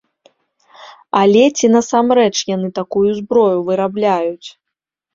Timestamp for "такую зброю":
2.83-3.57